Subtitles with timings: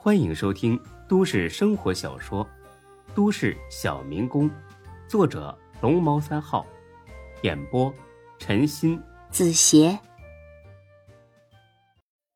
[0.00, 2.46] 欢迎收听都市生活小说
[3.16, 4.48] 《都市小民工》，
[5.08, 6.64] 作者龙猫三号，
[7.42, 7.92] 演播
[8.38, 9.98] 陈鑫、子邪。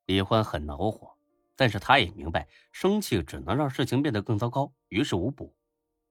[0.07, 1.13] 李欢很恼火，
[1.55, 5.55] 但是他也明白生气只能让事情变得更糟糕，于事无补，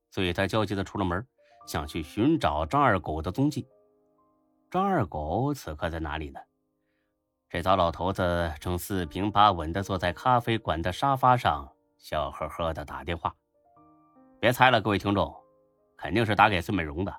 [0.09, 1.27] 所以他焦急的出了门，
[1.67, 3.67] 想去寻找张二狗的踪迹。
[4.69, 6.39] 张二狗此刻在哪里呢？
[7.51, 13.35] 这糟老头子正四平八稳的坐在咖啡馆的沙发上，笑呵呵的打电话。
[14.39, 15.35] 别猜了，各位听众，
[15.97, 17.13] 肯定是打给孙美荣的。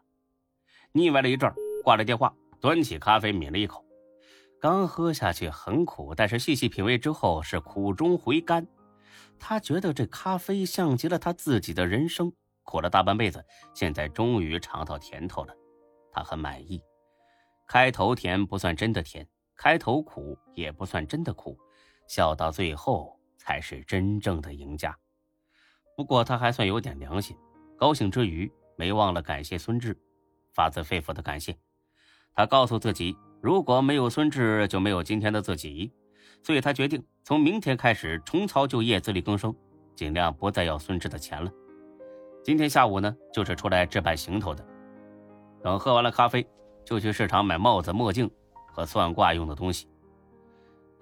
[0.92, 1.52] 腻歪了一阵，
[1.84, 3.84] 挂了电话，端起咖啡抿了一口，
[4.58, 8.66] 刚喝下去很苦，但是细细品味之后是苦中回甘。
[9.38, 13.44] 他觉得这咖啡像极了他自己的人生，苦了大半辈子，
[13.74, 15.54] 现在终于尝到甜头了，
[16.10, 16.82] 他很满意。
[17.68, 19.28] 开头甜不算真的甜。
[19.56, 21.58] 开头苦也不算真的苦，
[22.06, 24.96] 笑到最后才是真正的赢家。
[25.96, 27.36] 不过他还算有点良心，
[27.76, 29.96] 高兴之余没忘了感谢孙志，
[30.52, 31.56] 发自肺腑的感谢。
[32.34, 35.92] 他告诉自己，如果没有孙志，就没有今天的自己。
[36.42, 39.54] 所以他决定从明天开始重操旧业，自力更生，
[39.94, 41.48] 尽量不再要孙志的钱了。
[42.42, 44.66] 今天下午呢，就是出来置办行头的。
[45.62, 46.44] 等喝完了咖啡，
[46.84, 48.28] 就去市场买帽子、墨镜。
[48.72, 49.86] 和算卦用的东西，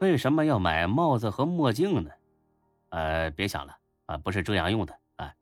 [0.00, 2.10] 为什么要买帽子和墨镜呢？
[2.88, 5.32] 呃，别想了啊，不是遮阳用的啊，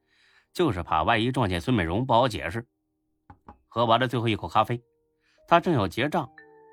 [0.53, 2.67] 就是怕万一撞见孙美荣不好解释。
[3.67, 4.83] 喝完了最后一口咖啡，
[5.47, 6.29] 他正要结账，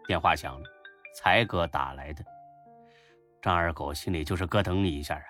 [0.05, 0.67] 电话响了，
[1.15, 2.23] 才哥打来的。
[3.41, 5.23] 张二狗心里就是咯噔一下啊，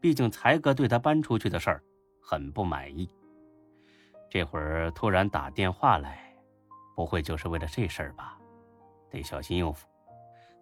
[0.00, 1.84] 毕竟才哥对他搬出去的事儿
[2.20, 3.08] 很不满意，
[4.28, 6.34] 这会儿突然打电话来，
[6.96, 8.39] 不会就是为了这事儿吧？
[9.10, 9.86] 得小心应付。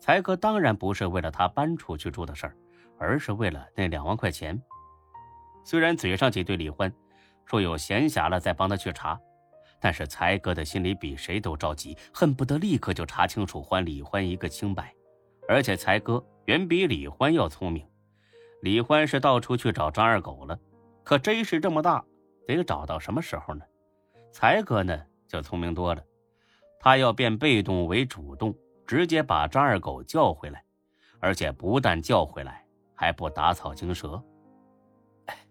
[0.00, 2.56] 才哥当然不是为了他搬出去住的事儿，
[2.98, 4.60] 而是为了那两万块钱。
[5.64, 6.92] 虽然嘴上挤对李欢
[7.44, 9.18] 说有闲暇了再帮他去查，
[9.80, 14.94] 但是才哥的心里比谁都着急，恨不得立刻就查清楚，还李欢一个清白。
[15.48, 17.86] 而且才哥远比李欢要聪明。
[18.62, 20.58] 李欢是到处去找张二狗了，
[21.02, 22.04] 可这事这么大，
[22.46, 23.64] 得找到什么时候呢？
[24.30, 26.02] 才哥呢就聪明多了。
[26.80, 28.54] 他要变被动为主动，
[28.86, 30.62] 直接把张二狗叫回来，
[31.20, 34.22] 而且不但叫回来，还不打草惊蛇。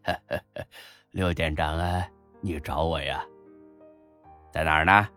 [1.12, 2.08] 刘店长啊，
[2.42, 3.24] 你找我呀？
[4.52, 5.08] 在哪儿呢？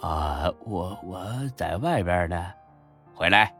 [0.00, 1.24] 啊，我我
[1.56, 2.52] 在外边呢。
[3.14, 3.54] 回来？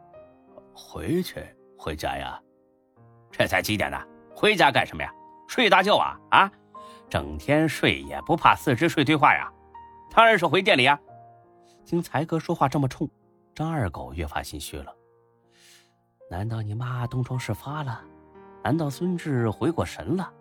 [0.75, 1.41] 回去？
[1.78, 2.41] 回家呀？
[3.31, 3.98] 这才几点呢？
[4.34, 5.12] 回家干什么呀？
[5.47, 6.19] 睡大觉啊？
[6.31, 6.53] 啊？
[7.09, 9.50] 整天睡也不怕四肢睡退化呀？
[10.10, 10.98] 当然是回店里呀。
[11.84, 13.09] 听才哥说话这么冲，
[13.55, 14.95] 张二狗越发心虚了。
[16.31, 18.03] 难道你妈东窗事发了？
[18.62, 20.33] 难道孙志回过神了？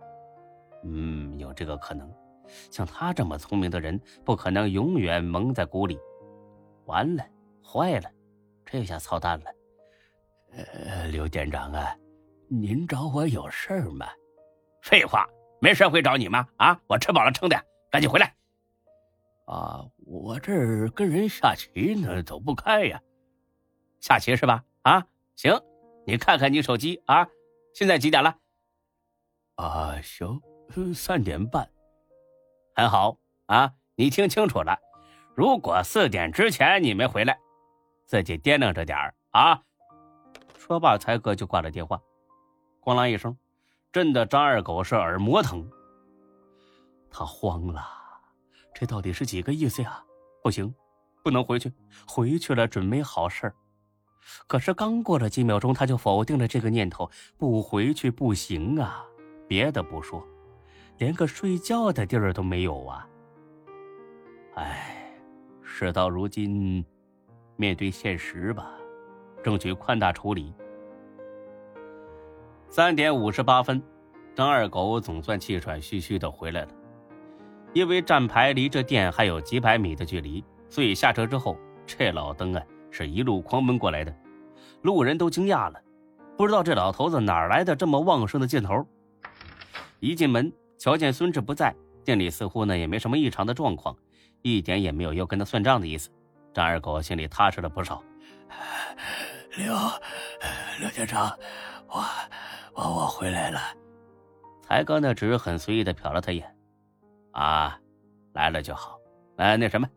[0.84, 2.12] 嗯，有这个可能。
[2.70, 6.00] 像他这么聪明的人，不可能永远蒙在鼓里。
[6.86, 7.26] 完了，
[7.64, 8.09] 坏了，
[8.66, 9.46] 这下操蛋了。
[10.52, 11.96] 呃，刘店长啊，
[12.48, 14.08] 您找我有事儿吗？
[14.82, 15.28] 废话，
[15.59, 16.48] 没事会找你吗？
[16.58, 18.34] 啊，我吃饱了撑的，赶紧回来。
[19.46, 23.02] 啊，我这儿跟人下棋呢，走不开呀。
[24.00, 24.64] 下棋是吧？
[24.81, 25.53] 啊，行，
[26.06, 27.28] 你看看你手机啊，
[27.74, 28.38] 现在几点了？
[29.56, 30.41] 啊，行，
[30.94, 31.69] 三点半，
[32.75, 33.74] 很好啊。
[33.96, 34.78] 你听清楚了，
[35.36, 37.40] 如果四点之前你没回来，
[38.06, 39.62] 自己掂量着点儿啊。
[40.58, 42.02] 说罢，才哥就挂了电话。
[42.81, 43.38] 咣啷一声，
[43.91, 45.70] 震得张二狗是耳膜疼，
[47.09, 48.03] 他慌了。
[48.73, 50.03] 这到底是几个意思呀？
[50.41, 50.73] 不行，
[51.23, 51.72] 不能回去，
[52.07, 53.53] 回去了准没好事
[54.47, 59.06] 可是刚过了几秒钟，他就否定了这个念头，不回去不行啊！
[59.47, 60.25] 别的不说，
[60.97, 63.07] 连个睡觉的地儿都没有啊！
[64.56, 65.13] 哎，
[65.61, 66.84] 事到如今，
[67.57, 68.73] 面对现实吧，
[69.44, 70.53] 争取宽大处理。
[72.69, 73.81] 三点五十八分，
[74.34, 76.69] 张二狗总算气喘吁吁的回来了。
[77.73, 82.61] 因为站牌离这店还有几百米的距离，所以下车之后，这老登啊
[82.91, 84.16] 是一路狂奔过来的，
[84.84, 85.81] 路人都惊讶了，
[86.37, 88.87] 不知道这老头子哪来的这么旺盛的劲头。
[89.99, 91.75] 一进门，瞧见孙志不在，
[92.05, 93.96] 店里似乎呢也没什么异常的状况，
[94.43, 96.09] 一点也没有要跟他算账的意思。
[96.53, 98.03] 张二狗心里踏实了不少。
[99.58, 99.73] 刘
[100.79, 101.35] 刘店长，
[101.87, 102.03] 我
[102.73, 103.59] 我我回来了。
[104.61, 106.55] 才哥呢只是很随意的瞟了他一眼。
[107.34, 107.80] 啊，
[108.34, 108.97] 来了就好。
[109.35, 109.90] 呃，那什么，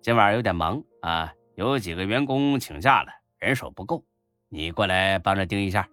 [0.00, 4.04] 今晚有点忙啊，有几个员工请假了，人手不够，
[4.48, 5.88] 你过来帮着盯一下。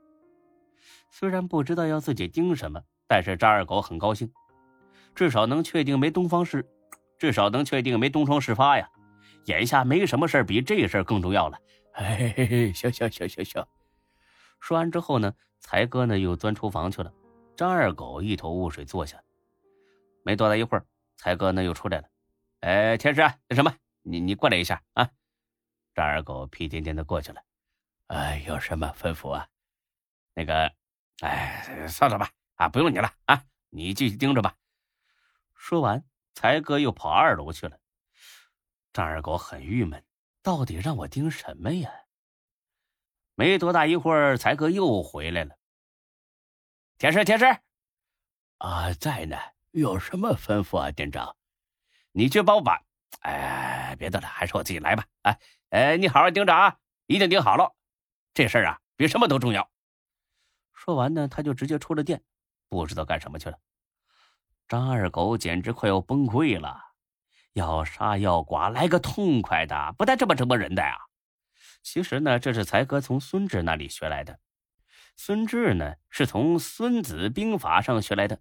[1.10, 4.32] 虽然不知道要自己盯什么，但是张二狗很高兴，
[5.16, 6.68] 至少能确定没东方事，
[7.18, 8.88] 至少能确定没东窗事发呀。
[9.46, 11.58] 眼下没什么事比这事更重要了。
[11.94, 13.66] 哎，嘿嘿，行行行行行。
[14.60, 17.12] 说完之后呢，才哥呢又钻厨房去了。
[17.56, 19.18] 张二狗一头雾水坐下。
[20.24, 20.86] 没多大一会儿，
[21.18, 22.10] 才哥呢又出来了。
[22.62, 25.10] 哎，天师，那什么，你你过来一下啊。
[25.94, 27.44] 张二狗屁颠颠的过去了。
[28.08, 29.48] 哎，有什么吩咐啊？
[30.34, 30.72] 那个，
[31.22, 34.56] 哎，算了吧，啊，不用你了啊，你继续盯着吧。
[35.56, 37.80] 说完，才哥又跑二楼去了。
[38.94, 40.04] 张二狗很郁闷，
[40.42, 41.92] 到底让我盯什么呀？
[43.36, 45.58] 没多大一会儿，才哥又回来了。
[46.98, 47.46] 天师，天师，
[48.58, 49.38] 啊，在呢。
[49.72, 51.36] 有什么吩咐啊，店长？
[52.12, 52.82] 你去帮我把……
[53.22, 55.06] 哎，别的了，还是我自己来吧。
[55.24, 55.40] 哎，
[55.70, 57.76] 哎，你好好盯着啊，一定盯好了。
[58.34, 59.70] 这事儿啊，比什么都重要。
[60.74, 62.24] 说完呢，他就直接出了店，
[62.68, 63.58] 不知道干什么去了。
[64.68, 66.80] 张二狗简直快要崩溃了，
[67.54, 70.98] 要杀要剐，来个痛快的，不带这么折磨人的呀。
[71.84, 74.40] 其实呢，这是才哥从孙志那里学来的。
[75.16, 78.40] 孙志呢，是从《孙子兵法》上学来的。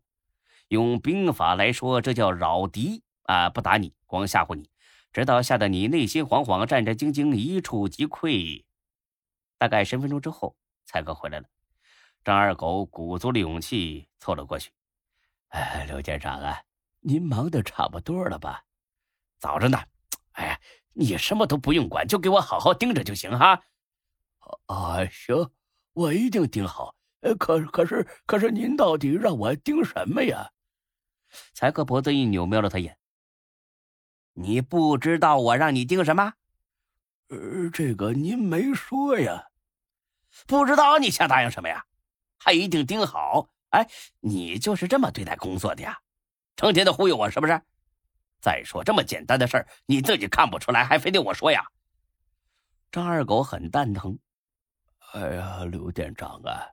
[0.68, 3.48] 用兵法来说，这叫扰敌啊！
[3.48, 4.68] 不打你，光吓唬你，
[5.12, 8.64] 直到吓得你内心惶惶、战战兢兢、一触即溃。
[9.56, 10.54] 大概十分钟之后，
[10.84, 11.46] 才哥回来了。
[12.22, 14.70] 张二狗鼓足了勇气凑了过去
[15.48, 16.62] ：“哎，刘店长啊，
[17.00, 18.64] 您忙的差不多了吧？
[19.38, 19.78] 早着呢。
[20.32, 20.60] 哎，
[20.92, 23.62] 你什么都不用管，就给我好好盯着就行哈。
[24.66, 25.50] 啊，行，
[25.94, 26.94] 我一定盯好。
[27.20, 30.50] 呃，可可是可是，您到底让我盯什么呀？”
[31.52, 32.98] 才哥脖子一扭，瞄了他一眼。
[34.34, 36.32] 你不知道我让你盯什么？
[37.28, 39.48] 呃，这个您没说呀。
[40.46, 41.84] 不知道你瞎答应什么呀？
[42.38, 43.50] 还一定盯好？
[43.70, 43.86] 哎，
[44.20, 45.98] 你就是这么对待工作的呀？
[46.56, 47.60] 成天的忽悠我是不是？
[48.40, 51.66] 再说这么简单的事儿，你自己看不出来，还非得我说呀？
[52.90, 54.18] 张二狗很蛋疼。
[55.12, 56.66] 哎呀，刘店长啊，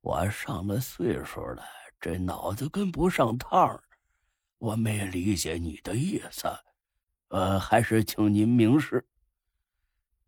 [0.00, 1.62] 我上了岁数了。
[2.02, 3.80] 这脑子跟不上趟
[4.58, 6.52] 我没理解你的意思，
[7.28, 9.06] 呃，还是请您明示。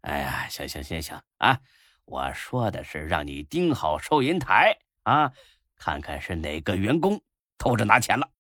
[0.02, 1.60] 哎呀，行行行行啊，
[2.04, 5.32] 我说的是让你盯好收银台啊，
[5.74, 7.20] 看看是哪个员工
[7.58, 8.30] 偷着拿钱了。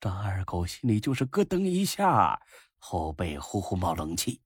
[0.00, 2.42] 张二狗心里就是咯噔一下，
[2.78, 4.42] 后背呼呼冒冷气，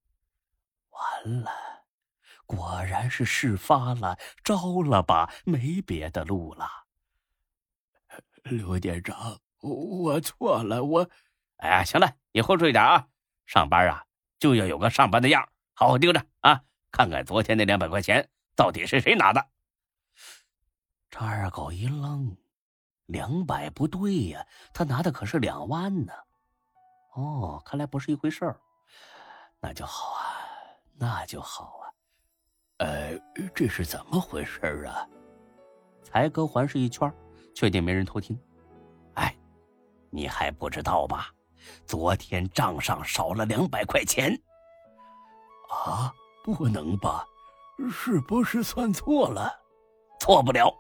[0.91, 1.51] 完了，
[2.45, 6.88] 果然是事发了，招了吧，没别的路了。
[8.51, 11.09] 刘店长，我错了，我，
[11.57, 13.07] 哎呀，行了，以后注意点啊，
[13.47, 14.05] 上班啊
[14.39, 19.47] 就要有个上班的样，好好盯着啊，看看昨天那两百块钱到底是谁拿的。
[21.11, 22.37] 张二狗一愣，
[23.07, 26.13] 两百不对呀，他拿的可是两万呢。
[27.15, 28.61] 哦，看来不是一回事儿，
[29.61, 30.23] 那就好啊，
[30.97, 31.85] 那就好啊。
[32.79, 33.19] 呃，
[33.55, 35.09] 这是怎么回事啊？
[36.05, 37.13] 才哥环视一圈。
[37.55, 38.39] 确定没人偷听？
[39.15, 39.35] 哎，
[40.11, 41.29] 你还不知道吧？
[41.85, 44.33] 昨天账上少了两百块钱。
[45.71, 46.13] 啊，
[46.45, 47.27] 不能吧？
[47.91, 49.53] 是不是算错了？
[50.21, 50.73] 错不了，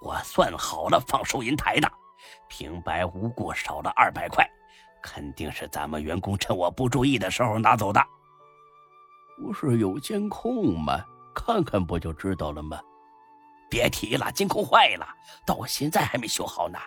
[0.00, 1.90] 我算好了放收银台的，
[2.48, 4.48] 平白无故少了二百块，
[5.02, 8.04] 肯定是咱们员工趁我不注意的时候拿走的。
[9.36, 11.04] 不是有监控吗？
[11.34, 12.80] 看看不就知道了吗？
[13.74, 15.04] 别提了，监控坏了，
[15.44, 16.78] 到现在还没修好呢。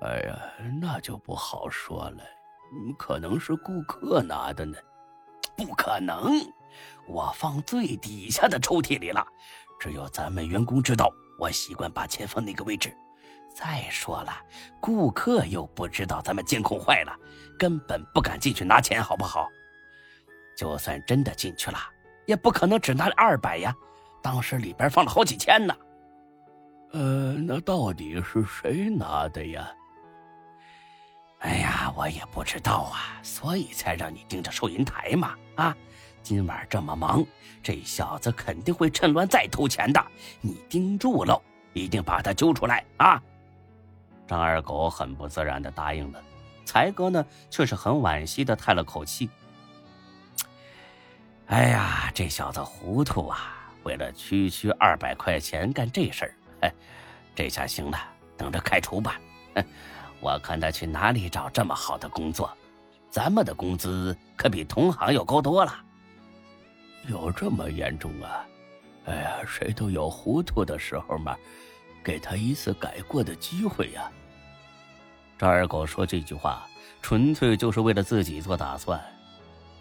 [0.00, 0.36] 哎呀，
[0.80, 2.24] 那就不好说了，
[2.98, 4.76] 可能是顾客拿的呢。
[5.56, 6.32] 不可能，
[7.06, 9.24] 我放最底下的抽屉里了，
[9.78, 11.08] 只有咱们员工知道。
[11.38, 12.92] 我习惯把钱放那个位置。
[13.54, 14.32] 再说了，
[14.80, 17.16] 顾客又不知道咱们监控坏了，
[17.56, 19.48] 根本不敢进去拿钱，好不好？
[20.56, 21.78] 就算真的进去了，
[22.26, 23.72] 也不可能只拿二百呀。
[24.22, 25.74] 当时里边放了好几千呢，
[26.92, 29.68] 呃，那到底是谁拿的呀？
[31.40, 35.34] 哎呀，我也不知道啊，所以才让你盯着收银台嘛。
[35.56, 35.76] 啊，
[36.22, 37.24] 今晚这么忙，
[37.64, 40.00] 这小子肯定会趁乱再偷钱的。
[40.40, 43.20] 你盯住喽，一定把他揪出来啊！
[44.28, 46.22] 张二狗很不自然的答应了，
[46.64, 49.28] 才哥呢却是很惋惜的叹了口气。
[51.46, 53.61] 哎呀，这小子糊涂啊！
[53.84, 56.72] 为了区区二百块钱干这事儿，哎，
[57.34, 57.98] 这下行了，
[58.36, 59.20] 等着开除吧。
[60.20, 62.50] 我看他去哪里找这么好的工作？
[63.10, 65.74] 咱们的工资可比同行要高多了。
[67.08, 68.46] 有这么严重啊？
[69.06, 71.36] 哎呀，谁都有糊涂的时候嘛，
[72.04, 74.10] 给他一次改过的机会呀。
[75.36, 76.64] 张二狗说这句话，
[77.02, 78.98] 纯粹就是为了自己做打算。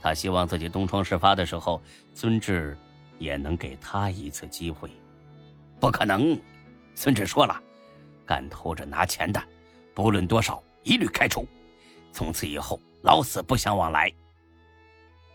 [0.02, 1.80] 他希望自己东窗事发的时候，
[2.16, 2.76] 孙志
[3.22, 4.90] 也能给他一次机会。
[5.80, 6.36] 不可能，
[6.96, 7.62] 孙志说了，
[8.26, 9.40] 敢偷着拿钱的，
[9.94, 11.48] 不论多少，一律开除。
[12.12, 14.12] 从此以后，老死不相往来。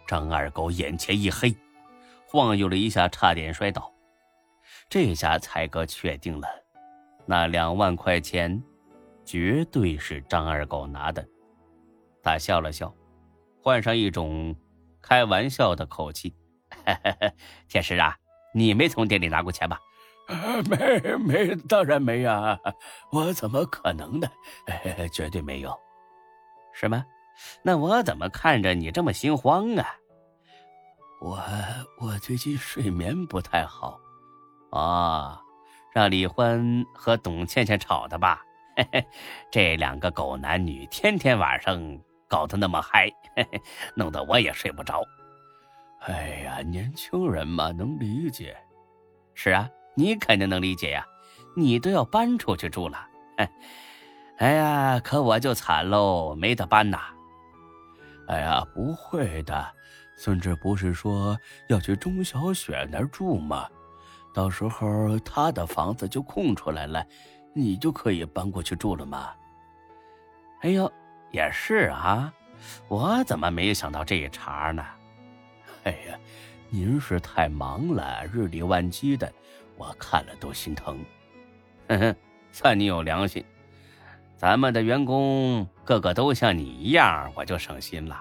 [0.05, 1.55] 张二狗眼前一黑，
[2.27, 3.93] 晃悠了一下，差点摔倒。
[4.89, 6.49] 这下才哥确定了，
[7.25, 8.61] 那两万块钱
[9.25, 11.27] 绝对是张二狗拿的。
[12.23, 12.93] 他笑了笑，
[13.63, 14.55] 换上一种
[15.01, 16.35] 开玩笑的口气
[17.69, 18.17] ：“天师啊，
[18.55, 19.81] 你没从店里拿过钱吧
[20.69, 22.59] ？”“没没，当然没呀，
[23.13, 24.29] 我怎么可能呢？
[25.13, 25.77] 绝对没有。
[26.73, 27.05] ”“是吗？”
[27.63, 29.87] 那我怎么看着你这么心慌啊？
[31.21, 31.43] 我
[32.01, 33.99] 我最近睡眠不太好，
[34.71, 35.39] 哦，
[35.93, 38.43] 让李欢和董倩倩吵的吧？
[38.77, 39.07] 嘿嘿，
[39.51, 41.81] 这两个狗男女天天晚上
[42.29, 43.63] 搞得那么嗨，嘿嘿，
[43.95, 45.03] 弄得我也睡不着。
[46.01, 48.57] 哎呀，年轻人嘛，能理解。
[49.35, 51.05] 是啊，你肯定能理解呀，
[51.57, 53.07] 你都要搬出去住了。
[54.39, 57.01] 哎呀，可我就惨喽，没得搬呐。
[58.29, 59.67] 哎呀，不会的，
[60.17, 61.39] 孙志不是说
[61.69, 63.69] 要去钟小雪那儿住吗？
[64.33, 67.05] 到时候他的房子就空出来了，
[67.55, 69.33] 你就可以搬过去住了嘛。
[70.61, 70.91] 哎呦，
[71.31, 72.33] 也是啊，
[72.89, 74.85] 我怎么没想到这一茬呢？
[75.87, 76.19] 哎呀，
[76.69, 79.33] 您是太忙了，日理万机的，
[79.77, 80.99] 我看了都心疼。
[81.89, 82.17] 哼哼，
[82.51, 83.45] 算你有良心。
[84.37, 88.21] 咱们的员工个个都像你一样，我就省心了。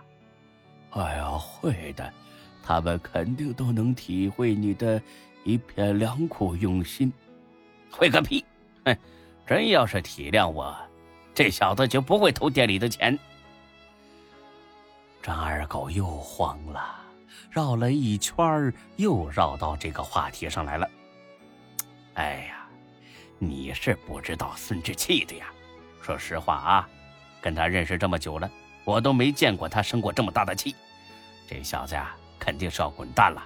[0.91, 2.13] 哎呀，会的，
[2.61, 5.01] 他们肯定都能体会你的
[5.43, 7.11] 一片良苦用心。
[7.89, 8.45] 会个屁！
[8.85, 8.95] 哼，
[9.47, 10.77] 真要是体谅我，
[11.33, 13.17] 这小子就不会偷店里的钱。
[15.23, 16.99] 张二狗又慌了，
[17.49, 20.89] 绕了一圈又绕到这个话题上来了。
[22.15, 22.67] 哎呀，
[23.39, 25.47] 你是不知道孙志气的呀！
[26.01, 26.89] 说实话啊，
[27.41, 28.49] 跟他认识这么久了，
[28.83, 30.75] 我都没见过他生过这么大的气。
[31.47, 33.43] 这小子呀，肯定是要滚蛋了。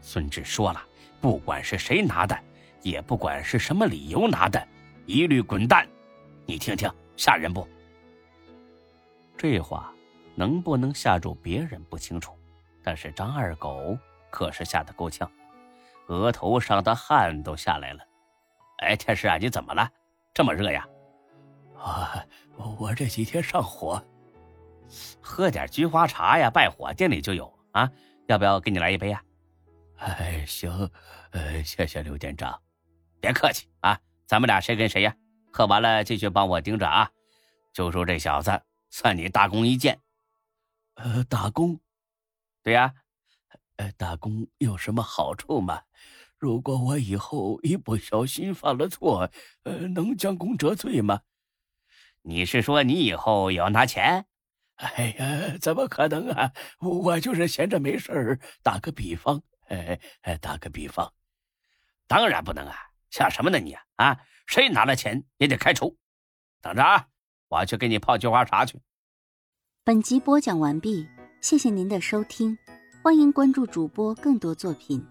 [0.00, 0.82] 孙志说了，
[1.20, 2.38] 不管是谁拿的，
[2.82, 4.68] 也不管是什么理由拿的，
[5.06, 5.88] 一律滚蛋。
[6.44, 7.66] 你听听，吓人不？
[9.36, 9.92] 这话
[10.34, 12.35] 能不能吓住别人不清楚，
[12.86, 13.98] 但是张二狗
[14.30, 15.28] 可是吓得够呛，
[16.06, 18.00] 额头上的汗都下来了。
[18.78, 19.90] 哎，天师啊，你怎么了？
[20.32, 20.86] 这么热呀？
[21.76, 22.24] 啊，
[22.78, 24.00] 我这几天上火，
[25.20, 27.90] 喝点菊花茶呀，败火店里就有啊，
[28.28, 29.20] 要不要给你来一杯呀？
[29.96, 30.88] 哎，行，
[31.32, 32.56] 呃，谢谢刘店长，
[33.18, 35.12] 别客气啊，咱们俩谁跟谁呀？
[35.52, 37.10] 喝完了继续帮我盯着啊，
[37.72, 39.98] 就说这小子算你大功一件。
[40.94, 41.80] 呃，大功？
[42.66, 42.92] 对呀，
[43.76, 45.82] 呃，打工有什么好处吗？
[46.36, 49.30] 如果我以后一不小心犯了错，
[49.62, 51.20] 呃，能将功折罪吗？
[52.22, 54.26] 你是说你以后也要拿钱？
[54.74, 56.52] 哎呀，怎么可能啊！
[56.80, 61.12] 我就是闲着没事打个比方，哎哎，打个比方，
[62.08, 62.74] 当然不能啊！
[63.10, 64.18] 想什么呢你啊？
[64.48, 65.96] 谁拿了钱也得开除。
[66.60, 67.06] 等着啊，
[67.46, 68.80] 我去给你泡菊花茶去。
[69.84, 71.08] 本集播讲完毕，
[71.40, 72.58] 谢谢您的收听，
[73.02, 75.04] 欢迎关注主播更多作品。